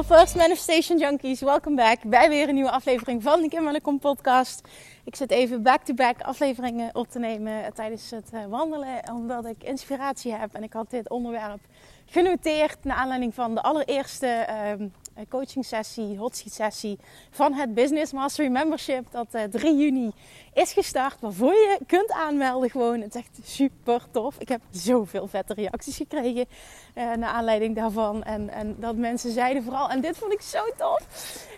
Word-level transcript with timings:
First 0.00 0.36
Manifestation 0.36 0.98
Junkies, 0.98 1.40
welkom 1.40 1.76
back 1.76 2.02
bij 2.04 2.28
weer 2.28 2.48
een 2.48 2.54
nieuwe 2.54 2.70
aflevering 2.70 3.22
van 3.22 3.42
de 3.42 3.48
Kim 3.48 3.80
Kom 3.80 3.98
podcast. 3.98 4.68
Ik 5.04 5.16
zit 5.16 5.30
even 5.30 5.62
back-to-back 5.62 6.20
afleveringen 6.20 6.94
op 6.94 7.08
te 7.08 7.18
nemen 7.18 7.74
tijdens 7.74 8.10
het 8.10 8.30
eh, 8.32 8.46
wandelen, 8.46 9.10
omdat 9.12 9.46
ik 9.46 9.62
inspiratie 9.62 10.32
heb. 10.32 10.54
En 10.54 10.62
ik 10.62 10.72
had 10.72 10.90
dit 10.90 11.10
onderwerp 11.10 11.60
genoteerd 12.06 12.84
naar 12.84 12.96
aanleiding 12.96 13.34
van 13.34 13.54
de 13.54 13.62
allereerste 13.62 14.46
uh, 14.48 14.86
coaching 15.28 15.64
sessie, 15.64 16.18
hot 16.18 16.36
seat 16.36 16.52
sessie 16.52 16.98
van 17.30 17.52
het 17.52 17.74
Business 17.74 18.12
Mastery 18.12 18.48
Membership. 18.48 19.10
Dat 19.10 19.26
uh, 19.32 19.42
eh, 19.42 19.50
3 19.50 19.76
juni 19.76 20.12
is 20.52 20.72
gestart, 20.72 21.20
waarvoor 21.20 21.52
je 21.52 21.78
kunt 21.86 22.10
aanmelden 22.10 22.70
gewoon. 22.70 23.00
Het 23.00 23.14
is 23.14 23.20
echt 23.20 23.38
super 23.42 24.02
tof. 24.10 24.38
Ik 24.38 24.48
heb 24.48 24.60
zoveel 24.70 25.26
vette 25.26 25.54
reacties 25.54 25.96
gekregen 25.96 26.46
uh, 26.94 27.12
naar 27.12 27.30
aanleiding 27.30 27.76
daarvan. 27.76 28.22
En, 28.22 28.48
en 28.48 28.76
dat 28.78 28.96
mensen 28.96 29.30
zeiden 29.32 29.62
vooral, 29.62 29.90
en 29.90 30.00
dit 30.00 30.18
vond 30.18 30.32
ik 30.32 30.40
zo 30.40 30.64
tof, 30.76 31.06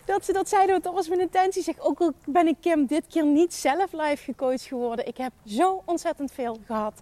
dat 0.04 0.24
ze 0.24 0.32
dat 0.32 0.48
zeiden, 0.48 0.82
dat 0.82 0.94
was 0.94 1.08
mijn 1.08 1.20
intentie. 1.20 1.62
Zeg, 1.62 1.80
ook 1.80 2.00
al 2.00 2.12
ben 2.26 2.46
ik 2.46 2.56
Kim 2.60 2.86
dit 2.86 3.06
keer 3.06 3.26
niet 3.26 3.54
zelf 3.54 3.92
live 3.92 4.24
gecoacht 4.24 4.62
geworden. 4.62 5.06
Ik 5.06 5.16
heb 5.16 5.32
zo 5.44 5.82
ontzettend 5.84 6.32
veel 6.32 6.58
gehad 6.66 7.00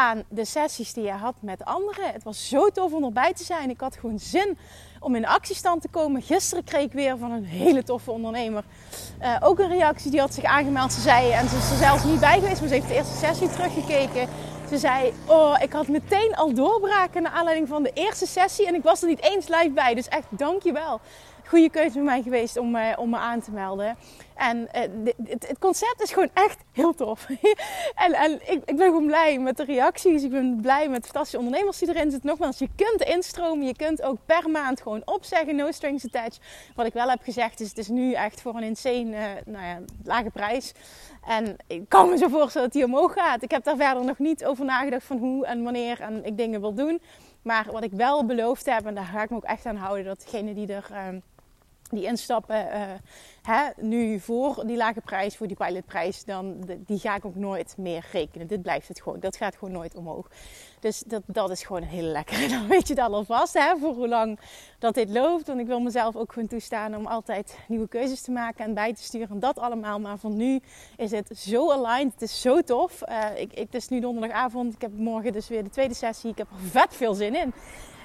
aan 0.00 0.22
de 0.28 0.44
sessies 0.44 0.92
die 0.92 1.04
je 1.04 1.12
had 1.12 1.34
met 1.40 1.64
anderen. 1.64 2.12
Het 2.12 2.22
was 2.22 2.48
zo 2.48 2.68
tof 2.68 2.92
om 2.92 3.04
erbij 3.04 3.32
te 3.32 3.44
zijn. 3.44 3.70
Ik 3.70 3.80
had 3.80 3.96
gewoon 3.96 4.18
zin 4.18 4.58
om 5.00 5.14
in 5.14 5.26
actiestand 5.26 5.82
te 5.82 5.88
komen. 5.88 6.22
Gisteren 6.22 6.64
kreeg 6.64 6.84
ik 6.84 6.92
weer 6.92 7.18
van 7.18 7.30
een 7.30 7.44
hele 7.44 7.82
toffe 7.82 8.10
ondernemer 8.10 8.64
uh, 9.22 9.36
ook 9.40 9.58
een 9.58 9.68
reactie. 9.68 10.10
Die 10.10 10.20
had 10.20 10.34
zich 10.34 10.44
aangemeld. 10.44 10.92
Ze 10.92 11.00
zei, 11.00 11.30
en 11.30 11.48
ze 11.48 11.56
is 11.56 11.70
er 11.70 11.76
zelfs 11.76 12.04
niet 12.04 12.20
bij 12.20 12.40
geweest, 12.40 12.60
maar 12.60 12.68
ze 12.68 12.74
heeft 12.74 12.88
de 12.88 12.94
eerste 12.94 13.16
sessie 13.16 13.48
teruggekeken. 13.48 14.28
Ze 14.68 14.78
zei, 14.78 15.12
oh, 15.26 15.56
ik 15.62 15.72
had 15.72 15.88
meteen 15.88 16.36
al 16.36 16.54
doorbraken 16.54 17.22
naar 17.22 17.32
aanleiding 17.32 17.68
van 17.68 17.82
de 17.82 17.90
eerste 17.94 18.26
sessie. 18.26 18.66
En 18.66 18.74
ik 18.74 18.82
was 18.82 19.02
er 19.02 19.08
niet 19.08 19.22
eens 19.22 19.48
live 19.48 19.70
bij. 19.70 19.94
Dus 19.94 20.08
echt, 20.08 20.26
dankjewel 20.30 21.00
goede 21.50 21.70
keuze 21.70 21.92
voor 21.92 22.02
mij 22.02 22.22
geweest 22.22 22.56
om, 22.56 22.76
uh, 22.76 22.82
om 22.96 23.10
me 23.10 23.16
aan 23.16 23.40
te 23.40 23.50
melden. 23.50 23.96
En 24.40 24.68
uh, 24.74 25.12
het, 25.28 25.58
concept 25.58 26.02
is 26.02 26.12
gewoon 26.12 26.30
echt 26.34 26.58
heel 26.72 26.94
tof. 26.94 27.26
en 28.04 28.12
en 28.12 28.32
ik, 28.32 28.62
ik 28.64 28.76
ben 28.76 28.86
gewoon 28.86 29.06
blij 29.06 29.38
met 29.38 29.56
de 29.56 29.64
reacties. 29.64 30.22
Ik 30.22 30.30
ben 30.30 30.58
blij 30.60 30.88
met 30.88 30.96
de 30.96 31.08
fantastische 31.08 31.38
ondernemers 31.38 31.78
die 31.78 31.88
erin 31.88 32.10
zitten. 32.10 32.28
Nogmaals, 32.28 32.58
je 32.58 32.68
kunt 32.76 33.02
instromen. 33.02 33.66
Je 33.66 33.76
kunt 33.76 34.02
ook 34.02 34.16
per 34.26 34.50
maand 34.50 34.80
gewoon 34.80 35.02
opzeggen. 35.04 35.56
No 35.56 35.70
strings 35.70 36.04
attached. 36.04 36.40
Wat 36.74 36.86
ik 36.86 36.92
wel 36.92 37.08
heb 37.08 37.22
gezegd 37.22 37.60
is, 37.60 37.68
het 37.68 37.78
is 37.78 37.88
nu 37.88 38.12
echt 38.12 38.40
voor 38.40 38.54
een 38.54 38.62
insane, 38.62 39.10
uh, 39.10 39.24
nou 39.44 39.64
ja, 39.66 39.80
lage 40.04 40.30
prijs. 40.30 40.72
En 41.26 41.56
ik 41.66 41.88
kan 41.88 42.08
me 42.08 42.16
zo 42.16 42.28
voorstellen 42.28 42.68
dat 42.68 42.76
die 42.76 42.84
omhoog 42.84 43.12
gaat. 43.12 43.42
Ik 43.42 43.50
heb 43.50 43.64
daar 43.64 43.76
verder 43.76 44.04
nog 44.04 44.18
niet 44.18 44.44
over 44.44 44.64
nagedacht 44.64 45.04
van 45.04 45.18
hoe 45.18 45.46
en 45.46 45.62
wanneer 45.62 46.00
en 46.00 46.24
ik 46.24 46.36
dingen 46.36 46.60
wil 46.60 46.74
doen. 46.74 47.00
Maar 47.42 47.66
wat 47.72 47.82
ik 47.82 47.92
wel 47.92 48.26
beloofd 48.26 48.66
heb, 48.66 48.86
en 48.86 48.94
daar 48.94 49.04
ga 49.04 49.22
ik 49.22 49.30
me 49.30 49.36
ook 49.36 49.44
echt 49.44 49.66
aan 49.66 49.76
houden, 49.76 50.04
dat 50.04 50.20
degene 50.20 50.54
die 50.54 50.72
er 50.72 50.88
uh, 50.92 50.98
die 51.90 52.04
instappen 52.04 52.66
uh, 52.66 52.82
hè, 53.42 53.68
nu 53.76 54.20
voor 54.20 54.66
die 54.66 54.76
lage 54.76 55.00
prijs, 55.00 55.36
voor 55.36 55.46
die 55.46 55.56
pilotprijs, 55.56 56.24
dan 56.24 56.68
die 56.86 56.98
ga 56.98 57.16
ik 57.16 57.24
ook 57.24 57.34
nooit 57.34 57.74
meer 57.76 58.06
rekenen. 58.12 58.46
Dit 58.46 58.62
blijft 58.62 58.88
het 58.88 59.00
gewoon. 59.02 59.20
Dat 59.20 59.36
gaat 59.36 59.56
gewoon 59.56 59.74
nooit 59.74 59.94
omhoog. 59.94 60.28
Dus 60.80 61.02
dat, 61.06 61.22
dat 61.26 61.50
is 61.50 61.62
gewoon 61.62 61.82
een 61.82 61.88
hele 61.88 62.08
lekkere. 62.08 62.48
Dan 62.56 62.68
weet 62.68 62.88
je 62.88 63.02
al 63.02 63.14
alvast 63.14 63.54
hè, 63.54 63.76
voor 63.76 63.94
hoe 63.94 64.08
lang 64.08 64.38
dat 64.78 64.94
dit 64.94 65.10
loopt. 65.10 65.46
Want 65.46 65.60
ik 65.60 65.66
wil 65.66 65.80
mezelf 65.80 66.16
ook 66.16 66.32
gewoon 66.32 66.48
toestaan 66.48 66.96
om 66.96 67.06
altijd 67.06 67.58
nieuwe 67.68 67.88
keuzes 67.88 68.22
te 68.22 68.30
maken 68.30 68.64
en 68.64 68.74
bij 68.74 68.94
te 68.94 69.02
sturen. 69.02 69.40
Dat 69.40 69.58
allemaal. 69.58 70.00
Maar 70.00 70.18
voor 70.18 70.30
nu 70.30 70.60
is 70.96 71.10
het 71.10 71.38
zo 71.38 71.70
aligned. 71.70 72.12
Het 72.12 72.22
is 72.22 72.40
zo 72.40 72.62
tof. 72.62 73.02
Uh, 73.08 73.24
ik, 73.34 73.52
ik, 73.52 73.72
het 73.72 73.74
is 73.74 73.88
nu 73.88 74.00
donderdagavond. 74.00 74.74
Ik 74.74 74.80
heb 74.80 74.92
morgen 74.96 75.32
dus 75.32 75.48
weer 75.48 75.64
de 75.64 75.70
tweede 75.70 75.94
sessie. 75.94 76.30
Ik 76.30 76.38
heb 76.38 76.50
er 76.50 76.68
vet 76.68 76.96
veel 76.96 77.14
zin 77.14 77.34
in. 77.34 77.52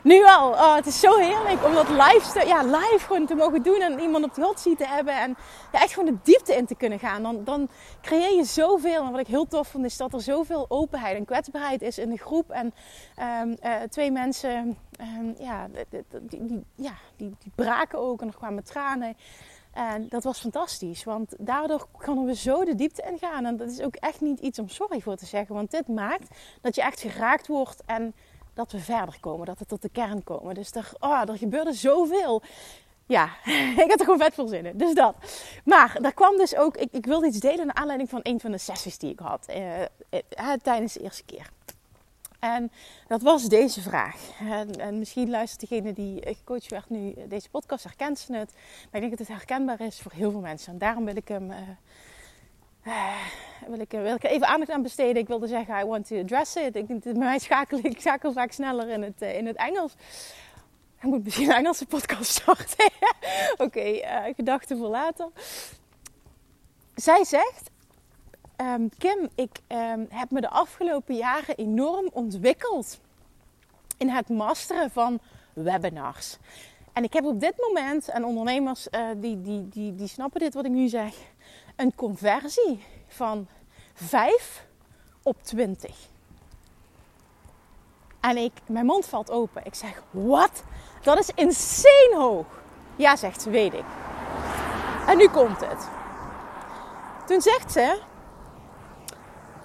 Nu 0.06 0.26
al. 0.26 0.52
Oh, 0.52 0.76
het 0.76 0.86
is 0.86 1.00
zo 1.00 1.18
heerlijk 1.18 1.66
om 1.66 1.74
dat 1.74 1.90
live, 1.90 2.48
ja, 2.48 2.64
live 2.64 3.00
gewoon 3.00 3.26
te 3.26 3.36
mogen 3.36 3.64
doen. 3.64 3.82
En 3.82 4.00
iemand 4.00 4.26
op 4.26 4.34
de 4.34 4.42
hot 4.42 4.64
te 4.64 4.86
hebben. 4.88 5.20
En 5.20 5.38
ja, 5.72 5.82
echt 5.82 5.94
gewoon 5.94 6.14
de 6.14 6.18
diepte 6.24 6.56
in 6.56 6.66
te 6.66 6.76
kunnen 6.76 7.00
gaan. 7.00 7.24
Dan, 7.24 7.44
dan 7.44 7.70
creëer 8.02 8.36
je 8.36 8.44
zoveel. 8.44 9.04
En 9.04 9.12
wat 9.12 9.20
ik 9.20 9.28
heel 9.28 9.48
tof 9.48 9.68
vond 9.68 9.86
is 9.86 9.98
dat 9.98 10.14
er 10.14 10.22
zoveel 10.22 10.66
openheid 10.68 11.18
en 11.18 11.26
kwetsbaarheid 11.26 11.82
is 11.82 11.98
in 11.98 12.10
de 12.10 12.18
groep. 12.18 12.50
En 12.50 12.74
um, 13.42 13.58
uh, 13.64 13.82
twee 13.90 14.12
mensen, 14.12 14.78
um, 15.20 15.36
ja, 15.40 15.68
die, 15.90 16.04
die, 16.22 16.66
ja 16.76 16.94
die, 17.16 17.36
die 17.40 17.52
braken 17.56 18.00
ook. 18.00 18.22
En 18.22 18.28
er 18.28 18.36
kwamen 18.36 18.64
tranen. 18.64 19.18
En 19.74 20.08
dat 20.10 20.24
was 20.24 20.40
fantastisch, 20.40 21.04
want 21.04 21.36
daardoor 21.40 21.88
konden 21.92 22.26
we 22.26 22.36
zo 22.36 22.66
de 22.66 22.76
diepte 22.76 23.04
ingaan. 23.12 23.46
En 23.46 23.58
dat 23.58 23.70
is 23.70 23.82
ook 23.82 23.96
echt 23.96 24.22
niet 24.22 24.40
iets 24.40 24.60
om 24.60 24.70
sorry 24.70 25.02
voor 25.02 25.16
te 25.16 25.26
zeggen, 25.26 25.56
want 25.56 25.72
dit 25.72 25.88
maakt 25.88 26.38
dat 26.62 26.76
je 26.76 26.82
echt 26.82 27.02
geraakt 27.02 27.48
wordt 27.48 27.84
en 27.86 28.14
dat 28.56 28.72
we 28.72 28.80
verder 28.80 29.18
komen, 29.20 29.46
dat 29.46 29.60
we 29.60 29.66
tot 29.66 29.82
de 29.82 29.90
kern 29.90 30.24
komen. 30.24 30.56
Dus 30.56 30.72
er, 30.72 30.92
oh, 31.00 31.30
er 31.30 31.38
gebeurde 31.38 31.74
zoveel. 31.74 32.42
Ja, 33.06 33.30
ik 33.84 33.90
had 33.90 34.00
er 34.00 34.06
gewoon 34.06 34.20
vet 34.20 34.34
veel 34.34 34.48
zin 34.48 34.66
in. 34.66 34.78
Dus 34.78 34.94
dat. 34.94 35.16
Maar 35.64 35.98
daar 36.02 36.14
kwam 36.14 36.38
dus 36.38 36.56
ook, 36.56 36.78
ik, 36.78 36.92
ik 36.92 37.06
wilde 37.06 37.28
iets 37.28 37.40
delen 37.40 37.66
naar 37.66 37.76
aanleiding 37.76 38.10
van 38.10 38.20
een 38.24 38.40
van 38.40 38.52
de 38.52 38.58
sessies 38.58 38.98
die 38.98 39.12
ik 39.12 39.20
had 39.20 39.46
eh, 39.46 39.82
eh, 39.82 39.88
tijdens 40.62 40.94
de 40.94 41.02
eerste 41.02 41.24
keer. 41.24 41.50
En 42.40 42.72
dat 43.08 43.22
was 43.22 43.44
deze 43.44 43.82
vraag. 43.82 44.16
En, 44.40 44.72
en, 44.80 45.00
misschien 45.00 45.30
luistert 45.30 45.70
degene 45.70 45.94
die 45.94 46.22
gecoacht 46.26 46.68
werd 46.70 46.90
nu 46.90 47.14
deze 47.28 47.50
podcast, 47.50 47.84
herkent 47.84 48.20
ze 48.20 48.36
het. 48.36 48.52
Maar 48.54 49.02
ik 49.02 49.08
denk 49.08 49.10
dat 49.10 49.28
het 49.28 49.38
herkenbaar 49.38 49.82
is 49.82 50.00
voor 50.00 50.12
heel 50.12 50.32
veel 50.32 50.40
mensen. 50.40 50.74
En 50.74 50.78
daarom 50.78 51.06
wil 51.06 51.16
ik 51.16 51.28
hem 51.28 51.52
uh, 51.52 51.58
wil, 53.68 53.80
ik, 53.80 54.24
even 54.24 54.48
aandacht 54.48 54.72
aan 54.72 54.82
besteden. 54.82 55.22
Ik 55.22 55.28
wilde 55.28 55.48
zeggen, 55.48 55.80
I 55.80 55.86
want 55.86 56.08
to 56.08 56.20
address 56.20 56.56
it. 56.56 56.76
Ik, 56.76 56.88
bij 56.88 57.14
mij 57.14 57.40
schakel 57.48 57.80
ik 57.82 58.02
schakel 58.02 58.34
vaak 58.34 58.52
sneller 58.52 58.90
in 58.90 59.02
het, 59.02 59.22
uh, 59.22 59.38
in 59.38 59.46
het 59.46 59.56
Engels. 59.56 59.94
Ik 60.98 61.04
moet 61.04 61.24
misschien 61.24 61.50
een 61.50 61.56
Engelse 61.56 61.86
podcast 61.86 62.32
starten. 62.42 62.86
Oké, 63.52 63.64
okay, 63.64 64.28
uh, 64.28 64.34
gedachten 64.36 64.78
voor 64.78 64.88
later. 64.88 65.28
Zij 66.96 67.24
zegt, 67.24 67.70
um, 68.58 68.90
Kim, 68.98 69.30
ik 69.36 69.60
um, 69.68 70.06
heb 70.10 70.32
me 70.32 70.42
de 70.42 70.50
afgelopen 70.50 71.16
jaren 71.16 71.56
enorm 71.56 72.10
ontwikkeld 72.14 73.00
in 73.98 74.10
het 74.10 74.30
masteren 74.30 74.92
van 74.92 75.20
webinars. 75.54 76.38
En 76.94 77.04
ik 77.04 77.14
heb 77.14 77.26
op 77.26 77.40
dit 77.40 77.54
moment, 77.58 78.10
en 78.10 78.26
ondernemers 78.26 78.88
uh, 78.92 79.08
die, 79.18 79.42
die, 79.42 79.70
die, 79.70 79.96
die 79.96 80.08
snappen 80.08 80.40
dit 80.40 80.54
wat 80.54 80.66
ik 80.66 80.72
nu 80.72 80.88
zeg, 80.88 81.16
een 81.76 81.96
conversie 81.96 82.84
van 83.08 83.48
5 83.94 84.66
op 85.24 85.44
20. 85.44 85.96
En 88.20 88.38
ik, 88.38 88.52
mijn 88.66 88.86
mond 88.86 89.06
valt 89.06 89.32
open. 89.32 89.66
Ik 89.66 89.76
zeg, 89.76 90.04
wat? 90.12 90.64
Dat 91.02 91.20
is 91.20 91.30
insane 91.36 92.16
hoog. 92.16 92.46
Ja, 92.96 93.16
zegt 93.16 93.42
ze, 93.42 93.50
weet 93.50 93.74
ik. 93.74 93.86
En 95.08 95.18
nu 95.18 95.28
komt 95.28 95.62
het. 95.66 95.88
Toen 97.28 97.42
zegt 97.42 97.72
ze, 97.72 98.00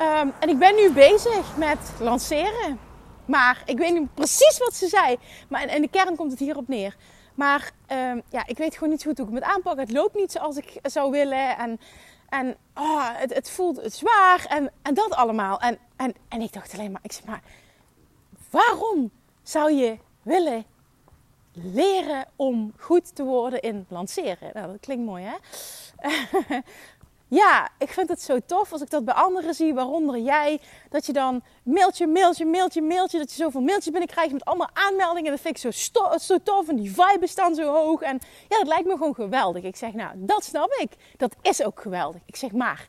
um, 0.01 0.33
en 0.39 0.49
ik 0.49 0.59
ben 0.59 0.75
nu 0.75 0.93
bezig 0.93 1.57
met 1.57 1.79
lanceren. 1.99 2.81
Maar 3.25 3.63
ik 3.65 3.79
weet 3.79 3.93
niet 3.93 4.15
precies 4.15 4.59
wat 4.59 4.75
ze 4.75 4.89
zei. 4.89 5.17
Maar 5.49 5.75
in 5.75 5.83
de 5.83 5.89
kern 5.89 6.17
komt 6.17 6.31
het 6.31 6.41
hierop 6.41 6.69
neer. 6.69 6.97
Maar 7.41 7.73
um, 7.93 8.23
ja, 8.29 8.47
ik 8.47 8.59
weet 8.59 8.75
gewoon 8.75 8.89
niet 8.89 9.05
hoe 9.05 9.13
ik 9.13 9.27
het 9.31 9.43
aanpakken. 9.43 9.83
Het 9.85 9.93
loopt 9.93 10.15
niet 10.15 10.33
zoals 10.33 10.57
ik 10.57 10.79
zou 10.83 11.11
willen. 11.11 11.57
En, 11.57 11.81
en 12.29 12.57
oh, 12.75 13.09
het, 13.13 13.35
het 13.35 13.51
voelt 13.51 13.81
zwaar. 13.85 14.47
En, 14.49 14.73
en 14.83 14.95
dat 14.95 15.11
allemaal. 15.11 15.61
En, 15.61 15.79
en, 15.97 16.15
en 16.29 16.41
ik 16.41 16.53
dacht 16.53 16.75
alleen 16.75 16.91
maar, 16.91 17.01
ik 17.03 17.13
zeg 17.13 17.25
maar, 17.25 17.43
waarom 18.51 19.11
zou 19.43 19.73
je 19.73 19.99
willen 20.23 20.65
leren 21.53 22.27
om 22.37 22.73
goed 22.77 23.15
te 23.15 23.25
worden 23.25 23.61
in 23.61 23.87
lanceren? 23.89 24.51
Nou, 24.55 24.67
dat 24.67 24.81
klinkt 24.81 25.05
mooi 25.05 25.25
hè? 25.25 25.37
ja, 27.31 27.69
ik 27.79 27.91
vind 27.91 28.09
het 28.09 28.23
zo 28.23 28.39
tof 28.47 28.73
als 28.73 28.83
ik 28.83 28.91
dat 28.91 29.05
bij 29.05 29.15
anderen 29.15 29.55
zie, 29.55 29.75
waaronder 29.75 30.19
jij. 30.19 30.61
Dat 30.89 31.07
je 31.07 31.13
dan 31.13 31.43
mailtje, 31.63 32.07
mailtje, 32.07 32.45
mailtje, 32.45 32.83
mailtje. 32.83 33.19
Dat 33.19 33.31
je 33.31 33.43
zoveel 33.43 33.61
mailtjes 33.61 33.91
binnenkrijgt 33.91 34.33
met 34.33 34.45
allemaal 34.45 34.71
aanmeldingen. 34.73 35.31
Dat 35.31 35.41
vind 35.41 35.65
ik 35.65 35.73
zo, 35.73 36.19
zo 36.19 36.39
tof 36.43 36.69
en 36.69 36.77
die 36.77 36.93
vibe 36.95 37.27
staan 37.27 37.55
zo 37.55 37.73
hoog. 37.73 38.01
En 38.01 38.19
ja, 38.49 38.59
dat 38.59 38.67
lijkt 38.67 38.87
me 38.87 38.93
gewoon 38.93 39.15
geweldig. 39.15 39.63
Ik 39.63 39.77
zeg, 39.77 39.93
nou, 39.93 40.13
dat 40.17 40.45
snap 40.45 40.73
ik. 40.79 40.91
Dat 41.17 41.37
is 41.43 41.65
ook 41.65 41.81
geweldig. 41.81 42.21
Ik 42.27 42.37
zeg, 42.37 42.53
maar 42.53 42.87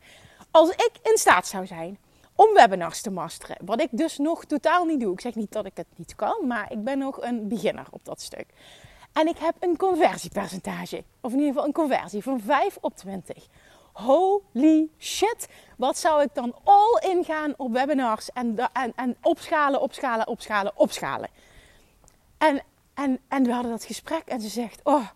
als 0.51 0.69
ik 0.69 0.91
in 1.03 1.17
staat 1.17 1.47
zou 1.47 1.65
zijn 1.65 1.97
om 2.35 2.53
webinars 2.53 3.01
te 3.01 3.11
masteren. 3.11 3.57
Wat 3.65 3.81
ik 3.81 3.89
dus 3.91 4.17
nog 4.17 4.45
totaal 4.45 4.85
niet 4.85 4.99
doe. 4.99 5.13
Ik 5.13 5.21
zeg 5.21 5.35
niet 5.35 5.51
dat 5.51 5.65
ik 5.65 5.77
het 5.77 5.87
niet 5.95 6.15
kan, 6.15 6.47
maar 6.47 6.71
ik 6.71 6.83
ben 6.83 6.97
nog 6.97 7.21
een 7.21 7.47
beginner 7.47 7.85
op 7.89 8.05
dat 8.05 8.21
stuk. 8.21 8.45
En 9.13 9.27
ik 9.27 9.37
heb 9.37 9.55
een 9.59 9.77
conversiepercentage, 9.77 11.03
of 11.21 11.31
in 11.31 11.37
ieder 11.37 11.53
geval 11.53 11.67
een 11.67 11.73
conversie 11.73 12.23
van 12.23 12.39
5 12.39 12.77
op 12.81 12.95
20 12.95 13.47
holy 13.93 14.89
shit, 14.99 15.47
wat 15.77 15.97
zou 15.97 16.21
ik 16.21 16.29
dan 16.33 16.55
all 16.63 17.09
in 17.09 17.23
gaan 17.23 17.53
op 17.57 17.71
webinars 17.71 18.31
en, 18.31 18.57
en, 18.73 18.93
en 18.95 19.17
opschalen, 19.21 19.81
opschalen, 19.81 20.27
opschalen, 20.27 20.71
opschalen. 20.75 21.29
En, 22.37 22.63
en, 22.93 23.19
en 23.27 23.43
we 23.43 23.51
hadden 23.51 23.71
dat 23.71 23.83
gesprek 23.83 24.23
en 24.25 24.41
ze 24.41 24.49
zegt, 24.49 24.79
oh, 24.83 25.07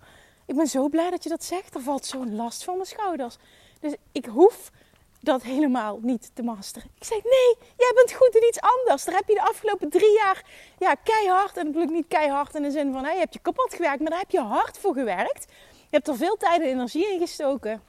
ik 0.45 0.55
ben 0.55 0.67
zo 0.67 0.89
blij 0.89 1.09
dat 1.09 1.23
je 1.23 1.29
dat 1.29 1.43
zegt. 1.43 1.75
Er 1.75 1.81
valt 1.81 2.05
zo'n 2.05 2.35
last 2.35 2.63
van 2.63 2.73
mijn 2.73 2.87
schouders. 2.87 3.37
Dus 3.79 3.95
ik 4.11 4.25
hoef 4.25 4.71
dat 5.19 5.43
helemaal 5.43 5.99
niet 6.01 6.31
te 6.33 6.43
masteren. 6.43 6.89
Ik 6.95 7.03
zeg, 7.03 7.23
nee, 7.23 7.55
jij 7.77 7.91
bent 7.95 8.13
goed 8.13 8.35
in 8.35 8.47
iets 8.47 8.59
anders. 8.59 9.03
Daar 9.03 9.15
heb 9.15 9.27
je 9.27 9.33
de 9.33 9.41
afgelopen 9.41 9.89
drie 9.89 10.13
jaar 10.13 10.43
ja, 10.77 10.95
keihard, 10.95 11.57
en 11.57 11.65
natuurlijk 11.65 11.93
niet 11.93 12.07
keihard 12.07 12.55
in 12.55 12.61
de 12.61 12.71
zin 12.71 12.93
van, 12.93 13.03
hey, 13.03 13.13
je 13.13 13.19
hebt 13.19 13.33
je 13.33 13.39
kapot 13.39 13.73
gewerkt, 13.73 13.99
maar 13.99 14.09
daar 14.09 14.19
heb 14.19 14.31
je 14.31 14.39
hard 14.39 14.77
voor 14.77 14.93
gewerkt. 14.93 15.45
Je 15.71 16.01
hebt 16.01 16.07
er 16.07 16.15
veel 16.15 16.37
tijd 16.37 16.61
en 16.61 16.67
energie 16.67 17.13
in 17.13 17.19
gestoken. 17.19 17.81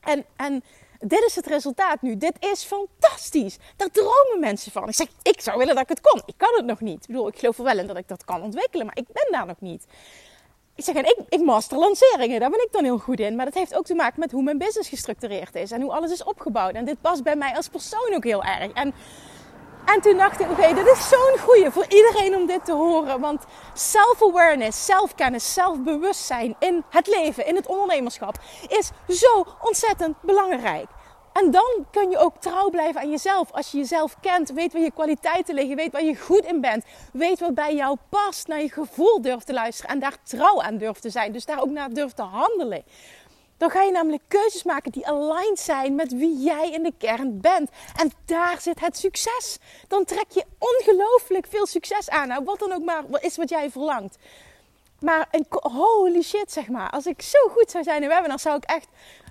En, 0.00 0.24
en 0.36 0.64
dit 0.98 1.24
is 1.24 1.34
het 1.34 1.46
resultaat 1.46 2.02
nu. 2.02 2.16
Dit 2.16 2.36
is 2.38 2.64
fantastisch. 2.64 3.58
Daar 3.76 3.90
dromen 3.90 4.40
mensen 4.40 4.72
van. 4.72 4.88
Ik 4.88 4.94
zeg, 4.94 5.06
ik 5.22 5.40
zou 5.40 5.58
willen 5.58 5.74
dat 5.74 5.82
ik 5.82 5.88
het 5.88 6.00
kon. 6.00 6.22
Ik 6.26 6.34
kan 6.36 6.52
het 6.56 6.64
nog 6.64 6.80
niet. 6.80 7.00
Ik 7.00 7.06
bedoel, 7.06 7.28
ik 7.28 7.38
geloof 7.38 7.58
er 7.58 7.64
wel 7.64 7.78
in 7.78 7.86
dat 7.86 7.96
ik 7.96 8.08
dat 8.08 8.24
kan 8.24 8.42
ontwikkelen, 8.42 8.86
maar 8.86 8.96
ik 8.96 9.06
ben 9.12 9.28
daar 9.30 9.46
nog 9.46 9.60
niet. 9.60 9.86
Ik 10.74 10.84
zeg, 10.84 10.94
en 10.94 11.04
ik, 11.04 11.18
ik 11.28 11.40
master 11.40 11.78
lanceringen, 11.78 12.40
daar 12.40 12.50
ben 12.50 12.62
ik 12.62 12.72
dan 12.72 12.84
heel 12.84 12.98
goed 12.98 13.20
in. 13.20 13.36
Maar 13.36 13.44
dat 13.44 13.54
heeft 13.54 13.74
ook 13.74 13.84
te 13.84 13.94
maken 13.94 14.20
met 14.20 14.30
hoe 14.30 14.42
mijn 14.42 14.58
business 14.58 14.88
gestructureerd 14.88 15.54
is 15.54 15.70
en 15.70 15.80
hoe 15.80 15.92
alles 15.92 16.12
is 16.12 16.24
opgebouwd. 16.24 16.74
En 16.74 16.84
dit 16.84 17.00
past 17.00 17.22
bij 17.22 17.36
mij 17.36 17.54
als 17.54 17.68
persoon 17.68 18.14
ook 18.14 18.24
heel 18.24 18.44
erg. 18.44 18.72
En 18.72 18.94
en 19.94 20.00
toen 20.00 20.16
dacht 20.16 20.40
ik, 20.40 20.50
oké, 20.50 20.74
dit 20.74 20.86
is 20.86 21.08
zo'n 21.08 21.38
goeie 21.38 21.70
voor 21.70 21.86
iedereen 21.88 22.36
om 22.36 22.46
dit 22.46 22.64
te 22.64 22.72
horen. 22.72 23.20
Want 23.20 23.44
self-awareness, 23.74 24.84
zelfkennis, 24.84 25.54
zelfbewustzijn 25.54 26.56
in 26.58 26.84
het 26.90 27.06
leven, 27.06 27.46
in 27.46 27.56
het 27.56 27.66
ondernemerschap, 27.66 28.38
is 28.68 28.90
zo 29.08 29.46
ontzettend 29.60 30.22
belangrijk. 30.22 30.86
En 31.32 31.50
dan 31.50 31.86
kun 31.90 32.10
je 32.10 32.18
ook 32.18 32.36
trouw 32.36 32.70
blijven 32.70 33.00
aan 33.00 33.10
jezelf. 33.10 33.52
Als 33.52 33.70
je 33.70 33.78
jezelf 33.78 34.16
kent, 34.20 34.50
weet 34.50 34.72
waar 34.72 34.82
je 34.82 34.90
kwaliteiten 34.90 35.54
liggen, 35.54 35.76
weet 35.76 35.92
waar 35.92 36.04
je 36.04 36.16
goed 36.16 36.44
in 36.44 36.60
bent, 36.60 36.84
weet 37.12 37.40
wat 37.40 37.54
bij 37.54 37.74
jou 37.74 37.96
past, 38.08 38.46
naar 38.46 38.60
je 38.60 38.70
gevoel 38.70 39.22
durft 39.22 39.46
te 39.46 39.52
luisteren 39.52 39.90
en 39.90 39.98
daar 39.98 40.16
trouw 40.22 40.62
aan 40.62 40.78
durft 40.78 41.02
te 41.02 41.10
zijn. 41.10 41.32
Dus 41.32 41.44
daar 41.44 41.60
ook 41.60 41.70
naar 41.70 41.90
durft 41.90 42.16
te 42.16 42.22
handelen. 42.22 42.84
Dan 43.58 43.70
ga 43.70 43.82
je 43.82 43.90
namelijk 43.90 44.22
keuzes 44.28 44.62
maken 44.62 44.92
die 44.92 45.06
aligned 45.06 45.58
zijn 45.58 45.94
met 45.94 46.12
wie 46.12 46.38
jij 46.38 46.70
in 46.70 46.82
de 46.82 46.92
kern 46.98 47.40
bent. 47.40 47.70
En 47.96 48.12
daar 48.24 48.60
zit 48.60 48.80
het 48.80 48.96
succes. 48.96 49.58
Dan 49.88 50.04
trek 50.04 50.26
je 50.28 50.44
ongelooflijk 50.58 51.46
veel 51.48 51.66
succes 51.66 52.10
aan. 52.10 52.28
Nou, 52.28 52.44
wat 52.44 52.58
dan 52.58 52.72
ook 52.72 52.84
maar 52.84 53.04
is 53.20 53.36
wat 53.36 53.48
jij 53.48 53.70
verlangt. 53.70 54.16
Maar 55.00 55.28
een, 55.30 55.46
holy 55.50 56.22
shit, 56.22 56.52
zeg 56.52 56.68
maar. 56.68 56.90
Als 56.90 57.06
ik 57.06 57.22
zo 57.22 57.38
goed 57.48 57.70
zou 57.70 57.84
zijn 57.84 58.02
in 58.02 58.08
webinars, 58.08 58.42
zou 58.42 58.56
ik 58.56 58.64
echt 58.64 58.88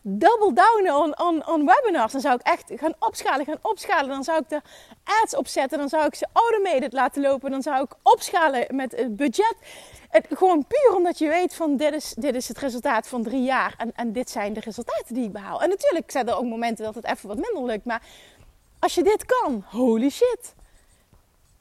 double 0.10 0.54
downen 0.54 1.48
on, 1.48 1.66
webinars. 1.66 2.12
Dan 2.12 2.22
zou 2.22 2.36
ik 2.36 2.42
echt 2.42 2.72
gaan 2.76 2.94
opschalen, 3.00 3.46
gaan 3.46 3.60
opschalen. 3.62 4.10
Dan 4.10 4.24
zou 4.24 4.40
ik 4.42 4.50
de 4.50 4.62
ads 5.04 5.36
opzetten. 5.36 5.78
Dan 5.78 5.90
zou 5.90 6.06
ik 6.06 6.16
ze 6.16 6.28
automated 6.34 6.94
laten 6.94 7.22
lopen. 7.22 7.52
Dan 7.52 7.62
zou 7.62 7.84
ik 7.84 7.92
opschalen 8.04 8.76
met 8.76 8.92
het 8.96 9.16
budget. 9.16 9.56
Het, 10.10 10.26
gewoon 10.30 10.66
puur 10.68 10.96
omdat 10.96 11.18
je 11.18 11.28
weet 11.28 11.56
van 11.56 11.78
dit 11.78 11.94
is, 11.94 12.14
dit 12.18 12.36
is 12.36 12.48
het 12.48 12.58
resultaat 12.58 13.08
van 13.08 13.24
drie 13.24 13.44
jaar. 13.44 13.74
En, 13.78 13.92
en 13.96 14.12
dit 14.12 14.30
zijn 14.30 14.54
de 14.54 14.60
resultaten 14.60 15.14
die 15.14 15.24
ik 15.24 15.32
behaal. 15.32 15.62
En 15.62 15.70
natuurlijk 15.70 16.12
zijn 16.12 16.28
er 16.28 16.38
ook 16.38 16.46
momenten 16.46 16.86
dat 16.86 16.96
het 16.96 17.06
even 17.06 17.28
wat 17.28 17.38
minder 17.38 17.66
lukt. 17.66 17.86
Maar 17.86 18.02
als 18.80 18.96
je 18.96 19.04
dit 19.04 19.26
kan, 19.26 19.64
holy 19.68 20.10
shit. 20.10 20.56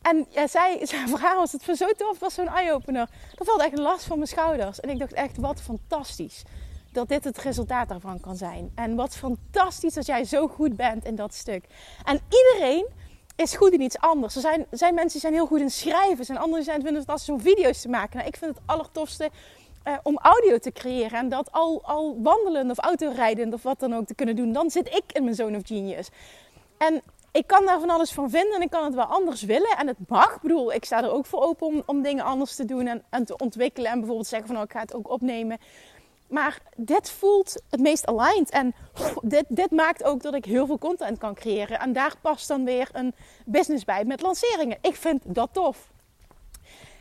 En 0.02 0.26
ja, 0.28 0.46
zij, 0.46 0.86
voor 1.10 1.18
haar 1.18 1.36
was 1.36 1.52
het 1.52 1.62
zo 1.62 1.86
tof, 1.96 2.18
was 2.18 2.34
zo'n 2.34 2.48
eye-opener. 2.48 3.08
Er 3.38 3.44
valt 3.44 3.60
echt 3.60 3.78
last 3.78 4.04
van 4.04 4.16
mijn 4.16 4.28
schouders. 4.28 4.80
En 4.80 4.90
ik 4.90 4.98
dacht 4.98 5.12
echt, 5.12 5.36
wat 5.36 5.60
fantastisch 5.60 6.42
dat 6.96 7.08
dit 7.08 7.24
het 7.24 7.38
resultaat 7.38 7.88
daarvan 7.88 8.20
kan 8.20 8.36
zijn. 8.36 8.72
En 8.74 8.96
wat 8.96 9.16
fantastisch 9.16 9.94
dat 9.94 10.06
jij 10.06 10.24
zo 10.24 10.48
goed 10.48 10.76
bent 10.76 11.04
in 11.04 11.14
dat 11.14 11.34
stuk. 11.34 11.64
En 12.04 12.20
iedereen 12.28 12.86
is 13.36 13.56
goed 13.56 13.72
in 13.72 13.80
iets 13.80 13.98
anders. 13.98 14.34
Er 14.34 14.40
zijn, 14.40 14.66
zijn 14.70 14.94
mensen 14.94 15.12
die 15.12 15.20
zijn 15.20 15.32
heel 15.32 15.46
goed 15.46 15.60
in 15.60 15.70
schrijven. 15.70 16.24
Zijn 16.24 16.38
anderen 16.38 16.64
die 16.64 16.72
zijn, 16.72 16.82
vinden 16.82 17.00
het 17.00 17.10
als 17.10 17.28
om 17.28 17.40
video's 17.40 17.80
te 17.80 17.88
maken. 17.88 18.16
Nou, 18.16 18.28
ik 18.28 18.36
vind 18.36 18.54
het 18.54 18.64
allertofste 18.66 19.30
uh, 19.84 19.94
om 20.02 20.18
audio 20.18 20.58
te 20.58 20.72
creëren. 20.72 21.18
En 21.18 21.28
dat 21.28 21.52
al, 21.52 21.80
al 21.82 22.18
wandelend 22.22 22.70
of 22.70 22.78
autorijdend 22.78 23.54
of 23.54 23.62
wat 23.62 23.80
dan 23.80 23.94
ook 23.94 24.06
te 24.06 24.14
kunnen 24.14 24.36
doen. 24.36 24.52
Dan 24.52 24.70
zit 24.70 24.94
ik 24.94 25.04
in 25.12 25.24
mijn 25.24 25.36
zone 25.36 25.56
of 25.56 25.66
genius. 25.66 26.08
En 26.78 27.02
ik 27.32 27.46
kan 27.46 27.66
daar 27.66 27.80
van 27.80 27.90
alles 27.90 28.12
van 28.12 28.30
vinden 28.30 28.54
en 28.54 28.62
ik 28.62 28.70
kan 28.70 28.84
het 28.84 28.94
wel 28.94 29.04
anders 29.04 29.42
willen. 29.42 29.76
En 29.78 29.86
het 29.86 30.08
mag. 30.08 30.34
Ik 30.34 30.40
bedoel, 30.42 30.72
ik 30.72 30.84
sta 30.84 31.02
er 31.02 31.10
ook 31.10 31.26
voor 31.26 31.42
open 31.42 31.66
om, 31.66 31.82
om 31.86 32.02
dingen 32.02 32.24
anders 32.24 32.54
te 32.54 32.64
doen 32.64 32.86
en, 32.86 33.02
en 33.10 33.24
te 33.24 33.36
ontwikkelen. 33.36 33.90
En 33.90 33.98
bijvoorbeeld 33.98 34.28
zeggen 34.28 34.46
van, 34.46 34.56
nou, 34.56 34.66
ik 34.66 34.74
ga 34.74 34.80
het 34.80 34.94
ook 34.94 35.10
opnemen. 35.10 35.58
Maar 36.28 36.58
dit 36.76 37.10
voelt 37.10 37.62
het 37.70 37.80
meest 37.80 38.06
aligned. 38.06 38.50
En 38.50 38.74
dit, 39.22 39.44
dit 39.48 39.70
maakt 39.70 40.04
ook 40.04 40.22
dat 40.22 40.34
ik 40.34 40.44
heel 40.44 40.66
veel 40.66 40.78
content 40.78 41.18
kan 41.18 41.34
creëren. 41.34 41.78
En 41.78 41.92
daar 41.92 42.14
past 42.20 42.48
dan 42.48 42.64
weer 42.64 42.88
een 42.92 43.14
business 43.44 43.84
bij 43.84 44.04
met 44.04 44.22
lanceringen. 44.22 44.78
Ik 44.80 44.96
vind 44.96 45.22
dat 45.24 45.48
tof. 45.52 45.88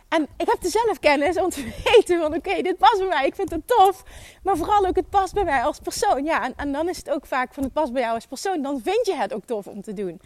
En 0.09 0.27
ik 0.37 0.47
heb 0.47 0.61
de 0.61 0.69
zelfkennis 0.69 1.37
om 1.37 1.49
te 1.49 1.63
weten 1.93 2.19
van 2.21 2.33
oké, 2.33 2.61
dit 2.61 2.77
past 2.77 2.97
bij 2.97 3.07
mij. 3.07 3.25
Ik 3.25 3.35
vind 3.35 3.49
het 3.49 3.67
tof. 3.67 4.03
Maar 4.43 4.57
vooral 4.57 4.85
ook 4.85 4.95
het 4.95 5.09
past 5.09 5.33
bij 5.33 5.43
mij 5.43 5.63
als 5.63 5.79
persoon. 5.79 6.23
Ja, 6.23 6.43
en, 6.43 6.53
en 6.55 6.71
dan 6.71 6.89
is 6.89 6.97
het 6.97 7.09
ook 7.09 7.25
vaak 7.25 7.53
van 7.53 7.63
het 7.63 7.73
past 7.73 7.93
bij 7.93 8.01
jou 8.01 8.13
als 8.13 8.25
persoon. 8.25 8.61
Dan 8.61 8.81
vind 8.83 9.05
je 9.05 9.15
het 9.15 9.33
ook 9.33 9.45
tof 9.45 9.67
om 9.67 9.81
te 9.81 9.93
doen. 9.93 10.21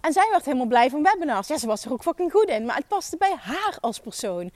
En 0.00 0.12
zij 0.12 0.28
werd 0.30 0.44
helemaal 0.44 0.66
blij 0.66 0.90
van 0.90 1.02
webinars. 1.02 1.48
Ja, 1.48 1.58
ze 1.58 1.66
was 1.66 1.84
er 1.84 1.92
ook 1.92 2.02
fucking 2.02 2.32
goed 2.32 2.48
in. 2.48 2.64
Maar 2.64 2.76
het 2.76 2.88
paste 2.88 3.16
bij 3.16 3.34
haar 3.40 3.78
als 3.80 4.00
persoon. 4.00 4.50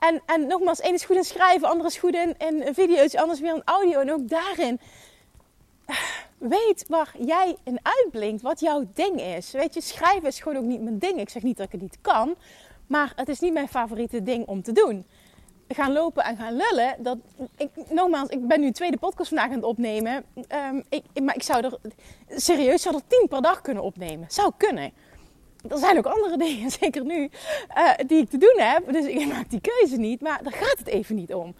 En, 0.00 0.22
en 0.26 0.46
nogmaals, 0.46 0.80
één 0.80 0.94
is 0.94 1.04
goed 1.04 1.16
in 1.16 1.24
schrijven, 1.24 1.68
ander 1.68 1.86
is 1.86 1.98
goed 1.98 2.14
in, 2.14 2.34
in 2.38 2.74
video's, 2.74 3.14
anders 3.14 3.40
weer 3.40 3.54
in 3.54 3.62
audio. 3.64 4.00
En 4.00 4.12
ook 4.12 4.28
daarin, 4.28 4.80
weet 6.38 6.84
waar 6.88 7.14
jij 7.18 7.56
in 7.64 7.78
uitblinkt, 7.82 8.42
wat 8.42 8.60
jouw 8.60 8.84
ding 8.94 9.20
is. 9.20 9.50
Weet 9.50 9.74
je, 9.74 9.80
schrijven 9.80 10.28
is 10.28 10.40
gewoon 10.40 10.58
ook 10.58 10.68
niet 10.68 10.82
mijn 10.82 10.98
ding. 10.98 11.20
Ik 11.20 11.28
zeg 11.28 11.42
niet 11.42 11.56
dat 11.56 11.66
ik 11.66 11.72
het 11.72 11.80
niet 11.80 11.98
kan, 12.00 12.34
maar 12.86 13.12
het 13.16 13.28
is 13.28 13.40
niet 13.40 13.52
mijn 13.52 13.68
favoriete 13.68 14.22
ding 14.22 14.46
om 14.46 14.62
te 14.62 14.72
doen. 14.72 15.06
Gaan 15.68 15.92
lopen 15.92 16.24
en 16.24 16.36
gaan 16.36 16.56
lullen, 16.56 16.96
dat, 16.98 17.18
ik, 17.56 17.70
nogmaals, 17.88 18.28
ik 18.28 18.46
ben 18.46 18.60
nu 18.60 18.70
tweede 18.70 18.96
podcast 18.96 19.28
vandaag 19.28 19.48
aan 19.48 19.54
het 19.54 19.64
opnemen. 19.64 20.24
Um, 20.34 20.84
ik, 20.88 21.04
maar 21.22 21.34
ik 21.34 21.42
zou 21.42 21.64
er, 21.64 21.78
serieus, 22.28 22.82
zou 22.82 22.94
er 22.94 23.02
tien 23.06 23.26
per 23.28 23.42
dag 23.42 23.60
kunnen 23.60 23.82
opnemen. 23.82 24.30
Zou 24.30 24.52
kunnen 24.56 24.92
er 25.68 25.78
zijn 25.78 25.98
ook 25.98 26.06
andere 26.06 26.36
dingen, 26.46 26.70
zeker 26.70 27.04
nu, 27.04 27.30
uh, 27.76 27.90
die 28.06 28.18
ik 28.18 28.30
te 28.30 28.38
doen 28.38 28.56
heb. 28.56 28.92
Dus 28.92 29.04
ik 29.04 29.26
maak 29.26 29.50
die 29.50 29.60
keuze 29.60 29.96
niet. 29.96 30.20
Maar 30.20 30.42
daar 30.42 30.52
gaat 30.52 30.78
het 30.78 30.86
even 30.86 31.14
niet 31.14 31.34
om. 31.34 31.54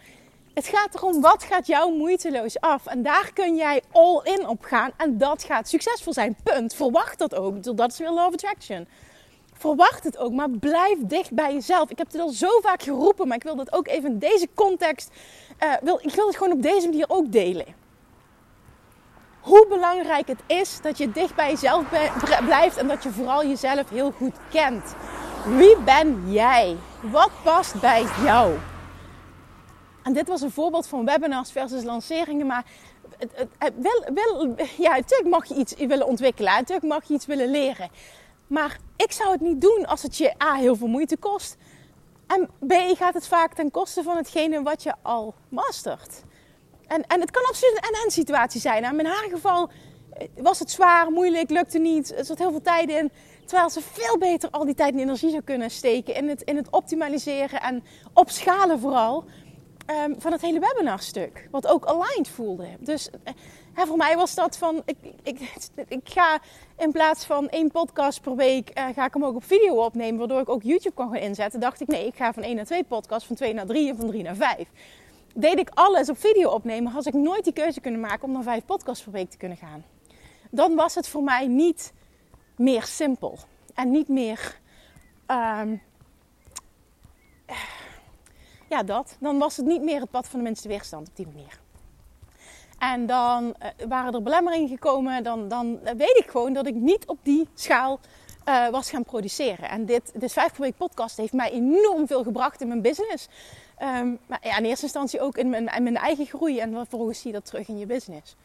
Het 0.55 0.67
gaat 0.67 0.95
erom, 0.95 1.21
wat 1.21 1.43
gaat 1.43 1.67
jou 1.67 1.97
moeiteloos 1.97 2.61
af? 2.61 2.87
En 2.87 3.03
daar 3.03 3.31
kun 3.35 3.57
jij 3.57 3.83
all 3.93 4.21
in 4.23 4.47
op 4.47 4.63
gaan. 4.63 4.91
En 4.97 5.19
dat 5.19 5.45
gaat 5.45 5.69
succesvol 5.69 6.13
zijn. 6.13 6.37
Punt. 6.43 6.75
Verwacht 6.75 7.19
dat 7.19 7.35
ook. 7.35 7.77
Dat 7.77 7.93
is 7.93 7.99
weer 7.99 8.11
Law 8.11 8.27
of 8.27 8.33
Attraction. 8.33 8.89
Verwacht 9.53 10.05
het 10.05 10.19
ook, 10.19 10.33
maar 10.33 10.51
blijf 10.51 10.99
dicht 11.01 11.33
bij 11.33 11.53
jezelf. 11.53 11.91
Ik 11.91 11.99
heb 11.99 12.13
het 12.13 12.21
al 12.21 12.29
zo 12.29 12.49
vaak 12.63 12.83
geroepen, 12.83 13.29
maar 13.29 13.37
ik 13.37 13.43
wil 13.43 13.57
dat 13.57 13.73
ook 13.73 13.89
even 13.89 14.11
in 14.11 14.19
deze 14.19 14.49
context. 14.55 15.11
Uh, 15.65 15.73
wil, 15.83 15.99
ik 16.03 16.15
wil 16.15 16.27
het 16.27 16.37
gewoon 16.37 16.53
op 16.53 16.63
deze 16.63 16.89
manier 16.89 17.05
ook 17.09 17.33
delen 17.33 17.80
hoe 19.51 19.67
belangrijk 19.69 20.29
het 20.29 20.41
is 20.47 20.81
dat 20.81 20.99
je 20.99 21.11
dicht 21.11 21.35
bij 21.35 21.51
jezelf 21.51 21.85
blijft 22.45 22.77
en 22.77 22.89
dat 22.89 23.03
je 23.03 23.11
vooral 23.11 23.47
jezelf 23.47 23.89
heel 23.89 24.11
goed 24.11 24.35
kent. 24.51 24.95
Wie 25.57 25.77
ben 25.79 26.33
jij? 26.33 26.77
Wat 27.01 27.31
past 27.43 27.81
bij 27.81 28.05
jou? 28.25 28.59
En 30.03 30.13
dit 30.13 30.29
was 30.29 30.41
een 30.41 30.51
voorbeeld 30.51 30.87
van 30.87 31.05
webinars 31.05 31.53
versus 31.53 31.83
lanceringen, 31.83 32.47
maar 32.47 32.65
wil, 33.75 34.05
wil, 34.15 34.55
ja, 34.77 34.97
natuurlijk 34.97 35.31
mag 35.31 35.47
je 35.47 35.55
iets 35.55 35.75
willen 35.75 36.07
ontwikkelen, 36.07 36.53
natuurlijk 36.53 36.87
mag 36.87 37.05
je 37.05 37.15
iets 37.15 37.27
willen 37.27 37.51
leren. 37.51 37.91
Maar 38.47 38.79
ik 38.97 39.13
zou 39.13 39.31
het 39.31 39.41
niet 39.41 39.61
doen 39.61 39.87
als 39.87 40.03
het 40.03 40.17
je 40.17 40.35
A 40.43 40.55
heel 40.55 40.77
veel 40.77 40.87
moeite 40.87 41.17
kost. 41.17 41.57
En 42.27 42.49
B 42.67 42.73
gaat 42.97 43.15
het 43.15 43.27
vaak 43.27 43.55
ten 43.55 43.71
koste 43.71 44.03
van 44.03 44.17
hetgene 44.17 44.63
wat 44.63 44.83
je 44.83 44.95
al 45.03 45.35
mastert. 45.49 46.23
En, 46.91 47.07
en 47.07 47.21
het 47.21 47.31
kan 47.31 47.45
absoluut 47.45 47.77
een 47.77 47.95
en-en 47.95 48.11
situatie 48.11 48.61
zijn. 48.61 48.83
Nou, 48.83 48.99
in 48.99 49.07
haar 49.07 49.29
geval 49.31 49.71
eh, 50.13 50.27
was 50.37 50.59
het 50.59 50.71
zwaar, 50.71 51.11
moeilijk, 51.11 51.51
lukte 51.51 51.79
niet. 51.79 52.17
Er 52.17 52.25
zat 52.25 52.39
heel 52.39 52.51
veel 52.51 52.63
tijd 52.63 52.89
in. 52.89 53.11
Terwijl 53.45 53.71
ze 53.71 53.81
veel 53.81 54.19
beter 54.19 54.51
al 54.51 54.65
die 54.65 54.75
tijd 54.75 54.93
en 54.93 54.99
energie 54.99 55.31
zou 55.31 55.43
kunnen 55.43 55.71
steken 55.71 56.15
in 56.15 56.29
het, 56.29 56.43
in 56.43 56.57
het 56.57 56.71
optimaliseren 56.71 57.61
en 57.61 57.85
opschalen 58.13 58.81
vooral 58.81 59.25
um, 59.87 60.15
van 60.19 60.33
het 60.33 60.41
hele 60.41 60.61
webinar 60.61 61.01
stuk. 61.01 61.49
Wat 61.51 61.67
ook 61.67 61.85
aligned 61.85 62.29
voelde. 62.29 62.67
Dus 62.79 63.11
eh, 63.25 63.35
Hè, 63.75 63.87
voor 63.87 63.97
mij 63.97 64.17
was 64.17 64.35
dat 64.35 64.59
van, 64.59 64.83
ik, 64.85 64.97
ik, 65.23 65.41
ik 65.89 66.01
ga 66.05 66.41
in 66.79 66.93
plaats 66.93 67.25
van 67.25 67.49
één 67.49 67.71
podcast 67.71 68.21
per 68.21 68.37
week, 68.37 68.79
uh, 68.79 68.85
ga 68.95 69.07
ik 69.07 69.15
hem 69.15 69.25
ook 69.25 69.37
op 69.37 69.45
video 69.45 69.85
opnemen, 69.85 70.19
waardoor 70.19 70.41
ik 70.41 70.49
ook 70.49 70.63
YouTube 70.63 70.95
kan 70.95 71.09
gaan 71.09 71.23
inzetten. 71.23 71.61
Dacht 71.61 71.81
ik, 71.81 71.89
nee, 71.89 72.07
ik 72.07 72.17
ga 72.17 72.33
van 72.33 72.43
één 72.43 72.57
naar 72.57 72.65
twee 72.65 72.85
podcasts, 72.85 73.27
van 73.27 73.37
twee 73.37 73.55
naar 73.55 73.67
drie 73.67 73.89
en 73.89 73.97
van 73.97 74.07
drie 74.07 74.23
naar 74.23 74.37
vijf. 74.37 74.69
Deed 75.35 75.59
ik 75.59 75.71
alles 75.75 76.09
op 76.09 76.19
video 76.19 76.51
opnemen, 76.51 76.93
had 76.93 77.07
ik 77.07 77.15
nooit 77.15 77.45
die 77.45 77.53
keuze 77.53 77.81
kunnen 77.81 78.01
maken 78.01 78.25
om 78.25 78.33
naar 78.33 78.43
vijf 78.43 78.65
podcasts 78.65 79.05
per 79.05 79.13
week 79.13 79.31
te 79.31 79.37
kunnen 79.37 79.59
gaan. 79.59 79.85
Dan 80.51 80.75
was 80.75 80.95
het 80.95 81.09
voor 81.09 81.23
mij 81.23 81.47
niet 81.47 81.93
meer 82.57 82.83
simpel 82.83 83.39
en 83.75 83.91
niet 83.91 84.09
meer. 84.09 84.59
Um, 85.27 85.83
ja, 88.69 88.83
dat. 88.83 89.17
Dan 89.21 89.39
was 89.39 89.57
het 89.57 89.67
niet 89.67 89.83
meer 89.83 90.01
het 90.01 90.11
pad 90.11 90.29
van 90.29 90.39
de 90.39 90.45
minste 90.45 90.69
weerstand 90.69 91.09
op 91.09 91.17
die 91.17 91.27
manier. 91.27 91.61
En 92.79 93.07
dan 93.07 93.45
uh, 93.45 93.87
waren 93.89 94.15
er 94.15 94.23
belemmeringen 94.23 94.69
gekomen. 94.69 95.23
Dan, 95.23 95.49
dan 95.49 95.81
weet 95.83 96.23
ik 96.25 96.31
gewoon 96.31 96.53
dat 96.53 96.67
ik 96.67 96.75
niet 96.75 97.07
op 97.07 97.19
die 97.23 97.49
schaal 97.55 98.01
uh, 98.49 98.69
was 98.69 98.91
gaan 98.91 99.05
produceren. 99.05 99.69
En 99.69 99.87
dit, 99.87 100.21
dit 100.21 100.33
vijf 100.33 100.53
per 100.53 100.61
week 100.61 100.77
podcast 100.77 101.17
heeft 101.17 101.33
mij 101.33 101.51
enorm 101.51 102.07
veel 102.07 102.23
gebracht 102.23 102.61
in 102.61 102.69
mijn 102.69 102.83
business. 102.83 103.29
Um, 103.83 104.19
maar 104.27 104.39
ja, 104.43 104.57
in 104.57 104.65
eerste 104.65 104.85
instantie 104.85 105.21
ook 105.21 105.37
in 105.37 105.49
mijn, 105.49 105.65
mijn 105.65 105.97
eigen 105.97 106.27
groei. 106.27 106.59
En 106.59 106.73
vervolgens 106.73 107.21
zie 107.21 107.27
je 107.27 107.37
dat 107.37 107.47
terug 107.47 107.69
in 107.69 107.79
je 107.79 107.87
business. 107.87 108.37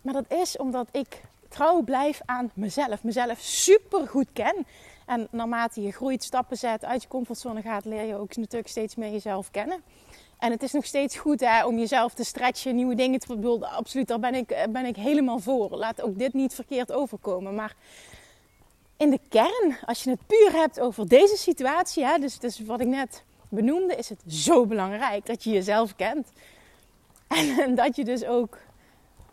Maar 0.00 0.14
dat 0.14 0.24
is 0.28 0.56
omdat 0.56 0.88
ik 0.90 1.20
trouw 1.48 1.82
blijf 1.82 2.20
aan 2.24 2.50
mezelf. 2.54 3.02
Mezelf 3.02 3.38
super 3.40 4.08
goed 4.08 4.26
ken. 4.32 4.66
En 5.06 5.28
naarmate 5.30 5.82
je 5.82 5.92
groeit, 5.92 6.24
stappen 6.24 6.56
zet, 6.56 6.84
uit 6.84 7.02
je 7.02 7.08
comfortzone 7.08 7.62
gaat, 7.62 7.84
leer 7.84 8.04
je 8.04 8.16
ook 8.16 8.36
natuurlijk 8.36 8.68
steeds 8.68 8.94
meer 8.94 9.10
jezelf 9.10 9.50
kennen. 9.50 9.82
En 10.38 10.50
het 10.50 10.62
is 10.62 10.72
nog 10.72 10.84
steeds 10.84 11.16
goed 11.16 11.40
hè, 11.40 11.66
om 11.66 11.78
jezelf 11.78 12.14
te 12.14 12.24
stretchen, 12.24 12.74
nieuwe 12.74 12.94
dingen 12.94 13.20
te 13.20 13.26
bedoelen. 13.26 13.70
Absoluut, 13.70 14.08
daar 14.08 14.20
ben 14.20 14.34
ik, 14.34 14.66
ben 14.68 14.84
ik 14.84 14.96
helemaal 14.96 15.38
voor. 15.38 15.70
Laat 15.70 16.02
ook 16.02 16.18
dit 16.18 16.32
niet 16.32 16.54
verkeerd 16.54 16.92
overkomen. 16.92 17.54
Maar 17.54 17.74
in 18.96 19.10
de 19.10 19.20
kern, 19.28 19.76
als 19.84 20.04
je 20.04 20.10
het 20.10 20.26
puur 20.26 20.52
hebt 20.52 20.80
over 20.80 21.08
deze 21.08 21.36
situatie, 21.36 22.04
hè, 22.04 22.18
dus, 22.18 22.38
dus 22.38 22.60
wat 22.60 22.80
ik 22.80 22.86
net 22.86 23.22
benoemde, 23.54 23.94
is 23.94 24.08
het 24.08 24.20
zo 24.26 24.66
belangrijk 24.66 25.26
dat 25.26 25.44
je 25.44 25.50
jezelf 25.50 25.96
kent. 25.96 26.32
En, 27.28 27.74
dat 27.74 27.96
je 27.96 28.04
dus 28.04 28.24
ook 28.24 28.58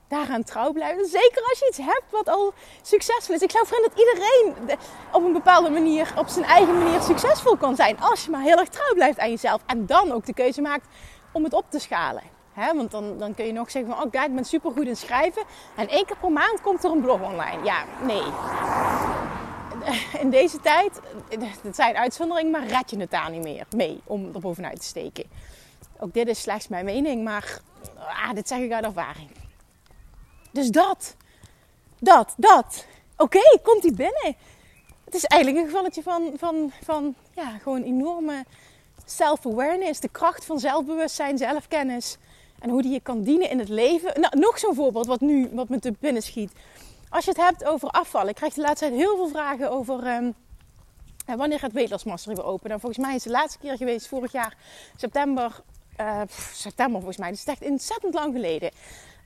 daaraan 0.08 0.44
trouw 0.44 0.72
blijven. 0.72 1.06
Zeker 1.06 1.44
als 1.50 1.60
je 1.60 1.68
iets 1.68 1.78
hebt 1.78 2.12
wat 2.12 2.30
al 2.30 2.54
succesvol 2.82 3.36
is. 3.36 3.42
Ik 3.42 3.52
zou 3.52 3.68
vinden 3.68 3.90
dat 3.90 4.00
iedereen 4.00 4.80
op 5.12 5.24
een 5.24 5.34
bepaalde 5.34 5.70
manier, 5.70 6.14
op 6.18 6.28
zijn 6.28 6.46
eigen 6.46 6.78
manier 6.78 7.02
succesvol 7.02 7.58
kan 7.58 7.76
zijn. 7.76 8.00
Als 8.00 8.26
je 8.26 8.32
maar 8.32 8.42
heel 8.42 8.58
erg 8.58 8.70
trouw 8.70 8.94
blijft 8.94 9.20
aan 9.20 9.30
jezelf. 9.30 9.62
En 9.66 9.86
dan 9.86 10.12
ook 10.12 10.26
de 10.26 10.34
keuze 10.34 10.62
maakt 10.62 10.88
om 11.32 11.44
het 11.44 11.54
op 11.54 11.66
te 11.70 11.80
schalen. 11.80 12.24
Want 12.56 12.92
dan, 12.92 13.18
dan 13.18 13.34
kun 13.34 13.46
je 13.46 13.52
nog 13.52 13.72
zeggen 13.72 13.92
van, 13.92 14.04
oh 14.04 14.12
kijk, 14.12 14.28
ik 14.28 14.36
ben 14.36 14.46
super 14.46 14.72
goed 14.72 14.88
in 14.88 14.96
schrijven. 14.96 15.44
En 15.76 15.88
één 15.88 16.06
keer 16.06 16.18
per 16.18 16.32
maand 16.32 16.62
komt 16.62 16.84
er 16.84 16.92
een 16.92 17.02
blog 17.02 17.22
online. 17.22 17.64
Ja, 17.64 17.84
nee. 18.02 18.24
In 20.22 20.30
deze 20.30 20.60
tijd, 20.60 21.00
het 21.62 21.76
zijn 21.76 21.96
uitzonderingen, 21.96 22.52
maar 22.52 22.68
red 22.68 22.90
je 22.90 22.98
het 22.98 23.12
daar 23.12 23.32
niet 23.32 23.44
meer 23.44 23.66
mee 23.76 24.02
om 24.04 24.34
er 24.34 24.40
bovenuit 24.40 24.80
te 24.80 24.86
steken. 24.86 25.26
Ook 26.00 26.14
dit 26.14 26.28
is 26.28 26.42
slechts 26.42 26.68
mijn 26.68 26.86
mening, 26.86 27.24
maar 27.24 27.62
ah, 27.98 28.34
dit 28.34 28.48
zeg 28.48 28.60
ik 28.60 28.72
uit 28.72 28.86
ervaring. 28.86 29.30
Dus 30.52 30.70
dat. 30.70 31.16
Dat, 32.00 32.34
dat. 32.38 32.86
Oké, 33.18 33.60
komt 33.64 33.82
die 33.82 33.94
binnen. 33.94 34.36
Het 35.06 35.14
is 35.14 35.24
eigenlijk 35.24 35.64
een 35.64 35.70
gevalletje 35.70 36.04
van, 36.04 36.34
van, 36.38 36.72
van 36.84 37.16
ja, 37.36 37.58
gewoon 37.58 37.84
enorme 37.84 38.46
self-awareness. 39.06 40.00
De 40.00 40.10
kracht 40.10 40.46
van 40.46 40.60
zelfbewustzijn, 40.60 41.38
zelfkennis. 41.38 42.18
En 42.60 42.70
hoe 42.70 42.82
die 42.82 42.92
je 42.92 43.00
kan 43.00 43.22
dienen 43.22 43.50
in 43.50 43.60
het 43.60 43.70
leven. 43.70 44.22
Nou, 44.22 44.40
nog 44.40 44.60
zo'n 44.60 44.76
voorbeeld 44.76 45.06
wat 45.06 45.22
nu 45.22 45.50
wat 45.54 45.70
me 45.70 45.80
te 45.80 45.94
binnen 46.00 46.22
schiet. 46.22 46.52
Als 47.12 47.26
je 47.26 47.32
het 47.32 47.40
hebt 47.40 47.66
over 47.66 47.90
afvallen. 47.90 48.30
Ik 48.30 48.36
krijg 48.36 48.54
de 48.54 48.62
laatste 48.62 48.86
tijd 48.86 49.00
heel 49.00 49.16
veel 49.16 49.28
vragen 49.28 49.72
over... 49.72 50.16
Um, 50.16 50.34
wanneer 51.26 51.60
gaat 51.60 51.72
Weight 51.72 52.06
Master 52.06 52.36
weer 52.36 52.46
open? 52.46 52.70
Nou, 52.70 52.82
volgens 52.82 53.06
mij 53.06 53.16
is 53.16 53.24
het 53.24 53.34
de 53.34 53.40
laatste 53.40 53.60
keer 53.60 53.78
geweest 53.78 54.08
vorig 54.08 54.32
jaar 54.32 54.58
september. 54.96 55.62
Uh, 56.00 56.22
september 56.54 56.96
volgens 56.96 57.18
mij. 57.18 57.30
Dat 57.30 57.38
is 57.38 57.46
echt 57.46 57.66
ontzettend 57.66 58.14
lang 58.14 58.34
geleden. 58.34 58.72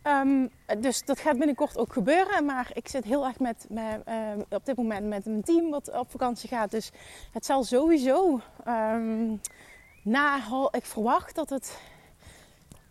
Um, 0.04 0.52
dus 0.80 1.06
dat 1.06 1.20
gaat 1.20 1.38
binnenkort 1.38 1.78
ook 1.78 1.94
gebeuren. 1.94 2.46
Maar 2.46 2.70
ik 2.74 2.88
zit 2.88 3.04
heel 3.04 3.26
erg 3.26 3.40
met, 3.40 3.66
met 3.70 4.02
uh, 4.08 4.16
op 4.50 4.66
dit 4.66 4.76
moment 4.76 5.08
met 5.08 5.26
mijn 5.26 5.44
team 5.44 5.70
wat 5.70 5.92
op 5.92 6.12
vakantie 6.12 6.50
gaat. 6.50 6.72
Dus 6.72 6.92
het 7.32 7.46
zal 7.46 7.64
sowieso 7.64 8.42
na, 10.04 10.40
ik 10.72 10.86
verwacht 10.86 11.36
dat 11.36 11.50
het 11.50 11.80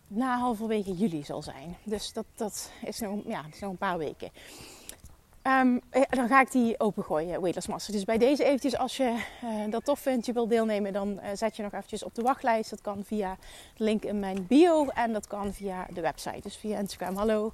na 0.07 0.37
halverwege 0.37 0.93
juli 0.93 1.23
zal 1.23 1.41
zijn. 1.41 1.77
Dus 1.83 2.13
dat, 2.13 2.25
dat 2.35 2.71
is, 2.85 2.99
nog, 2.99 3.19
ja, 3.25 3.45
is 3.51 3.61
een 3.61 3.77
paar 3.77 3.97
weken. 3.97 4.31
Um, 5.47 5.81
dan 6.09 6.27
ga 6.27 6.41
ik 6.41 6.51
die 6.51 6.79
opengooien, 6.79 7.41
Weightless. 7.41 7.87
Dus 7.87 8.03
bij 8.03 8.17
deze 8.17 8.43
eventjes, 8.43 8.77
als 8.77 8.97
je 8.97 9.17
uh, 9.43 9.71
dat 9.71 9.85
tof 9.85 9.99
vindt, 9.99 10.25
je 10.25 10.33
wilt 10.33 10.49
deelnemen, 10.49 10.93
dan 10.93 11.19
uh, 11.23 11.29
zet 11.33 11.55
je 11.55 11.63
nog 11.63 11.73
eventjes 11.73 12.03
op 12.03 12.15
de 12.15 12.21
wachtlijst. 12.21 12.69
Dat 12.69 12.81
kan 12.81 13.03
via 13.05 13.37
de 13.75 13.83
link 13.83 14.03
in 14.03 14.19
mijn 14.19 14.47
bio 14.47 14.87
en 14.87 15.13
dat 15.13 15.27
kan 15.27 15.53
via 15.53 15.87
de 15.93 16.01
website. 16.01 16.41
Dus 16.41 16.55
via 16.55 16.77
Instagram, 16.77 17.15
hallo. 17.15 17.51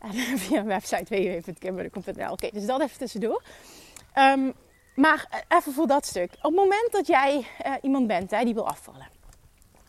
En 0.00 0.38
via 0.38 0.62
mijn 0.62 0.66
website 0.66 1.04
www.kimberlycom.nl. 1.14 2.32
Oké, 2.32 2.50
dus 2.52 2.66
dat 2.66 2.80
even 2.80 2.98
tussendoor. 2.98 3.42
Um, 4.18 4.52
maar 4.94 5.44
even 5.48 5.72
voor 5.72 5.86
dat 5.86 6.06
stuk. 6.06 6.32
Op 6.32 6.42
het 6.42 6.54
moment 6.54 6.88
dat 6.92 7.06
jij 7.06 7.46
iemand 7.82 8.06
bent 8.06 8.30
hè, 8.30 8.44
die 8.44 8.54
wil 8.54 8.68
afvallen. 8.68 9.08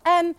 En 0.01 0.37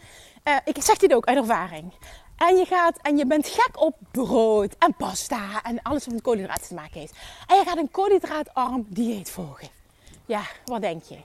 ik 0.64 0.82
zeg 0.82 0.96
dit 0.96 1.14
ook 1.14 1.26
uit 1.26 1.38
ervaring. 1.38 1.92
En 2.37 2.57
je 2.57 2.64
gaat 2.64 2.99
en 3.02 3.16
je 3.16 3.26
bent 3.26 3.49
gek 3.49 3.81
op 3.81 3.97
brood 4.11 4.75
en 4.78 4.95
pasta 4.95 5.62
en 5.62 5.83
alles 5.83 6.05
wat 6.05 6.14
met 6.14 6.23
koolhydraten 6.23 6.69
te 6.69 6.75
maken 6.75 7.00
heeft. 7.00 7.14
En 7.47 7.57
je 7.57 7.62
gaat 7.64 7.76
een 7.76 7.90
koolhydraatarm 7.90 8.87
dieet 8.88 9.31
volgen. 9.31 9.69
Ja, 10.26 10.43
wat 10.64 10.81
denk 10.81 11.02
je? 11.02 11.19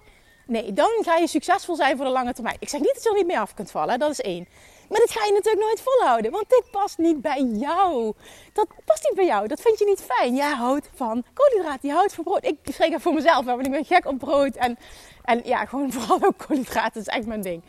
Nee, 0.45 0.73
dan 0.73 0.89
ga 1.01 1.15
je 1.15 1.27
succesvol 1.27 1.75
zijn 1.75 1.95
voor 1.97 2.05
de 2.05 2.11
lange 2.11 2.33
termijn. 2.33 2.55
Ik 2.59 2.69
zeg 2.69 2.79
niet 2.79 2.93
dat 2.93 3.03
je 3.03 3.09
er 3.09 3.15
niet 3.15 3.27
mee 3.27 3.39
af 3.39 3.53
kunt 3.53 3.71
vallen, 3.71 3.99
dat 3.99 4.11
is 4.11 4.21
één. 4.21 4.47
Maar 4.89 4.99
dit 4.99 5.11
ga 5.11 5.25
je 5.25 5.31
natuurlijk 5.31 5.63
nooit 5.63 5.81
volhouden, 5.81 6.31
want 6.31 6.49
dit 6.49 6.63
past 6.71 6.97
niet 6.97 7.21
bij 7.21 7.41
jou. 7.43 8.13
Dat 8.53 8.67
past 8.85 9.03
niet 9.03 9.15
bij 9.15 9.25
jou, 9.25 9.47
dat 9.47 9.61
vind 9.61 9.79
je 9.79 9.85
niet 9.85 10.01
fijn. 10.01 10.35
Jij 10.35 10.53
houdt 10.53 10.89
van 10.95 11.23
koolhydraten, 11.33 11.89
je 11.89 11.95
houdt 11.95 12.13
van 12.13 12.23
brood. 12.23 12.45
Ik 12.45 12.57
spreek 12.63 12.93
er 12.93 13.01
voor 13.01 13.13
mezelf, 13.13 13.45
want 13.45 13.65
ik 13.65 13.71
ben 13.71 13.85
gek 13.85 14.05
op 14.05 14.17
brood. 14.17 14.55
En, 14.55 14.77
en 15.23 15.41
ja, 15.43 15.65
gewoon 15.65 15.91
vooral 15.91 16.23
ook 16.23 16.37
koolhydraten, 16.47 16.93
dat 16.93 17.07
is 17.07 17.13
echt 17.13 17.25
mijn 17.25 17.41
ding. 17.41 17.63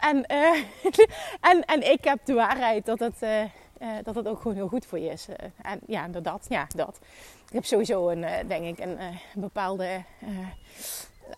En, 0.00 0.24
uh, 0.32 0.62
en, 1.50 1.64
en 1.64 1.92
ik 1.92 2.04
heb 2.04 2.18
de 2.24 2.34
waarheid 2.34 2.86
dat 2.86 2.98
het, 2.98 3.22
uh, 3.22 3.42
dat 4.02 4.28
ook 4.28 4.40
gewoon 4.40 4.56
heel 4.56 4.68
goed 4.68 4.86
voor 4.86 4.98
je 4.98 5.10
is. 5.10 5.26
en 5.62 5.80
ja, 5.86 6.08
dat, 6.08 6.46
ja, 6.48 6.66
dat. 6.76 6.98
Ik 7.46 7.52
heb 7.52 7.64
sowieso 7.64 8.08
een, 8.08 8.26
denk 8.48 8.78
ik, 8.78 8.78
een, 8.84 8.98
bepaalde 9.34 10.02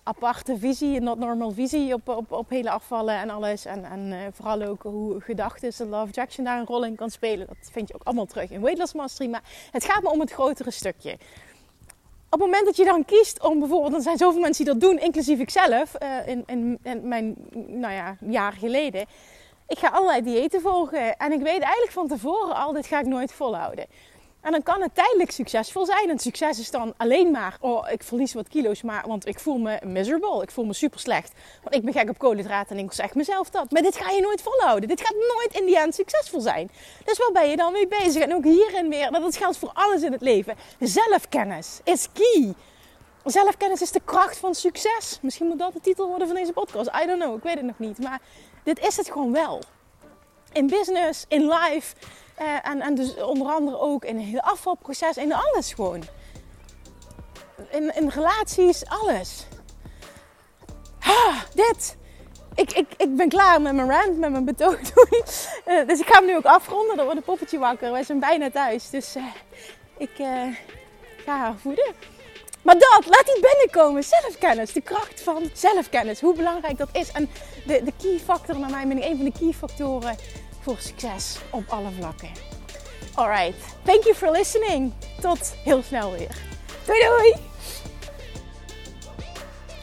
aparte 0.03 0.59
visie, 0.59 0.97
een 0.97 1.03
not 1.03 1.19
normal 1.19 1.51
visie 1.51 1.95
op, 1.95 2.09
op, 2.09 2.33
op 2.33 2.49
hele 2.49 2.71
afvallen 2.71 3.17
en 3.17 3.31
alles. 3.31 3.65
En, 3.65 3.85
en 3.85 4.33
vooral 4.33 4.63
ook 4.63 4.83
hoe 4.83 5.21
gedachten, 5.21 5.73
de 5.77 5.87
Love 5.87 6.13
Jackson 6.13 6.45
daar 6.45 6.59
een 6.59 6.67
rol 6.67 6.85
in 6.85 6.97
kan 6.97 7.11
spelen. 7.11 7.47
Dat 7.47 7.57
vind 7.71 7.89
je 7.89 7.95
ook 7.95 8.03
allemaal 8.05 8.27
terug 8.27 8.51
in 8.51 8.61
Weight 8.61 8.95
Mastery. 8.95 9.31
Maar 9.31 9.43
het 9.71 9.85
gaat 9.85 10.03
me 10.03 10.11
om 10.11 10.21
het 10.21 10.33
grotere 10.33 10.71
stukje 10.71 11.19
op 12.33 12.41
het 12.41 12.49
moment 12.51 12.67
dat 12.67 12.77
je 12.77 12.85
dan 12.85 13.05
kiest 13.05 13.43
om 13.43 13.59
bijvoorbeeld, 13.59 13.95
er 13.95 14.03
zijn 14.03 14.17
zoveel 14.17 14.41
mensen 14.41 14.65
die 14.65 14.75
dat 14.75 14.83
doen, 14.83 14.99
inclusief 14.99 15.39
ikzelf, 15.39 15.95
uh, 16.03 16.27
in, 16.47 16.79
mijn 17.03 17.37
nou 17.67 17.93
ja, 17.93 18.17
jaar 18.21 18.53
geleden. 18.53 19.07
Ik 19.69 19.79
ga 19.79 19.89
allerlei 19.89 20.23
diëten 20.23 20.61
volgen 20.61 21.17
en 21.17 21.33
ik 21.33 21.41
weet 21.41 21.61
eigenlijk 21.61 21.93
van 21.93 22.09
tevoren 22.09 22.57
al, 22.57 22.73
dit 22.73 22.87
ga 22.87 23.01
ik 23.01 23.07
nooit 23.07 23.33
volhouden. 23.33 23.87
En 24.43 24.53
dan 24.53 24.63
kan 24.63 24.83
het 24.83 24.95
tijdelijk 24.95 25.31
succesvol 25.31 25.87
zijn. 25.87 26.11
En 26.11 26.19
succes 26.19 26.59
is 26.59 26.71
dan 26.71 26.95
alleen 26.97 27.31
maar, 27.31 27.57
oh, 27.61 27.91
ik 27.91 28.03
verlies 28.03 28.33
wat 28.33 28.49
kilo's, 28.49 28.83
maar, 28.83 29.05
want 29.07 29.27
ik 29.27 29.39
voel 29.39 29.59
me 29.59 29.79
miserable. 29.85 30.43
Ik 30.43 30.51
voel 30.51 30.65
me 30.65 30.73
super 30.73 31.01
slecht. 31.01 31.33
Want 31.63 31.75
ik 31.75 31.83
ben 31.83 31.93
gek 31.93 32.09
op 32.09 32.19
koolhydraten 32.19 32.77
en 32.77 32.85
ik 32.85 32.93
zeg 32.93 33.15
mezelf 33.15 33.51
dat. 33.51 33.71
Maar 33.71 33.83
dit 33.83 33.97
ga 33.97 34.11
je 34.11 34.21
nooit 34.21 34.43
volhouden. 34.43 34.89
Dit 34.89 35.01
gaat 35.01 35.15
nooit 35.15 35.61
in 35.61 35.67
die 35.67 35.79
end 35.79 35.95
succesvol 35.95 36.41
zijn. 36.41 36.71
Dus 37.05 37.19
waar 37.19 37.33
ben 37.33 37.51
je 37.51 37.57
dan 37.57 37.73
mee 37.73 37.89
bezig? 37.89 38.23
En 38.23 38.35
ook 38.35 38.45
hierin 38.45 38.89
weer, 38.89 39.11
dat 39.11 39.37
geldt 39.37 39.57
voor 39.57 39.71
alles 39.73 40.03
in 40.03 40.13
het 40.13 40.21
leven. 40.21 40.57
Zelfkennis 40.81 41.81
is 41.85 42.09
key. 42.13 42.55
Zelfkennis 43.25 43.83
is 43.83 43.91
de 43.91 44.01
kracht 44.05 44.39
van 44.39 44.55
succes. 44.55 45.19
Misschien 45.23 45.47
moet 45.47 45.59
dat 45.59 45.73
de 45.73 45.81
titel 45.81 46.09
worden 46.09 46.27
van 46.27 46.37
deze 46.37 46.53
podcast. 46.53 46.91
I 47.03 47.07
don't 47.07 47.23
know, 47.23 47.37
ik 47.37 47.43
weet 47.43 47.55
het 47.55 47.65
nog 47.65 47.79
niet. 47.79 47.99
Maar 47.99 48.21
dit 48.65 48.87
is 48.87 48.97
het 48.97 49.11
gewoon 49.11 49.33
wel. 49.33 49.63
In 50.53 50.67
business, 50.67 51.25
in 51.29 51.49
life 51.49 51.95
uh, 52.41 52.69
en, 52.69 52.81
en 52.81 52.95
dus 52.95 53.17
onder 53.17 53.49
andere 53.49 53.79
ook 53.79 54.05
in 54.05 54.21
het 54.21 54.43
afvalproces, 54.43 55.17
in 55.17 55.33
alles 55.33 55.73
gewoon. 55.73 56.03
In, 57.71 57.95
in 57.95 58.09
relaties, 58.09 58.87
alles. 58.87 59.47
Ah, 61.01 61.41
dit. 61.55 61.97
Ik, 62.55 62.73
ik, 62.73 62.87
ik 62.97 63.17
ben 63.17 63.29
klaar 63.29 63.61
met 63.61 63.75
mijn 63.75 63.91
rant, 63.91 64.19
met 64.19 64.31
mijn 64.31 64.45
betoog. 64.45 64.79
uh, 65.67 65.87
dus 65.87 66.01
ik 66.01 66.07
ga 66.07 66.19
hem 66.19 66.27
nu 66.27 66.37
ook 66.37 66.45
afronden. 66.45 66.97
Dan 66.97 67.05
wordt 67.05 67.21
een 67.21 67.27
poppetje 67.27 67.59
wakker. 67.59 67.93
Wij 67.93 68.03
zijn 68.03 68.19
bijna 68.21 68.51
thuis. 68.51 68.91
Dus 68.91 69.17
uh, 69.17 69.25
ik 69.97 70.11
ga 71.25 71.37
haar 71.39 71.55
voeden. 71.57 71.95
Maar 72.63 72.75
dat, 72.79 73.07
laat 73.07 73.25
die 73.25 73.41
binnenkomen. 73.41 74.05
Zelfkennis. 74.05 74.73
De 74.73 74.81
kracht 74.81 75.23
van 75.23 75.51
zelfkennis. 75.53 76.21
Hoe 76.21 76.35
belangrijk 76.35 76.79
dat 76.79 76.89
is. 76.93 77.13
En 77.13 77.31
de, 77.67 77.83
de 77.85 77.93
key 78.03 78.19
factor 78.25 78.59
naar 78.59 78.71
mij, 78.71 78.83
een 78.83 79.17
van 79.17 79.25
de 79.25 79.33
key 79.39 79.53
factoren 79.53 80.17
voor 80.63 80.77
succes 80.79 81.37
op 81.51 81.65
alle 81.69 81.91
vlakken. 81.99 82.31
Alright, 83.15 83.55
thank 83.85 84.03
you 84.03 84.15
for 84.15 84.31
listening. 84.31 84.93
Tot 85.21 85.55
heel 85.65 85.83
snel 85.83 86.13
weer. 86.13 86.37
Doei 86.87 87.01
doei! 87.01 87.35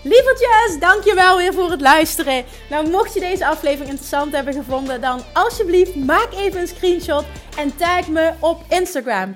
Lievertjes, 0.03 0.79
dankjewel 0.79 1.38
weer 1.38 1.53
voor 1.53 1.71
het 1.71 1.81
luisteren. 1.81 2.45
Nou, 2.69 2.89
mocht 2.89 3.13
je 3.13 3.19
deze 3.19 3.48
aflevering 3.48 3.89
interessant 3.89 4.31
hebben 4.33 4.53
gevonden, 4.53 5.01
dan 5.01 5.24
alsjeblieft 5.33 5.95
maak 5.95 6.33
even 6.33 6.59
een 6.59 6.67
screenshot 6.67 7.25
en 7.57 7.75
tag 7.75 8.07
me 8.07 8.33
op 8.39 8.62
Instagram. 8.69 9.36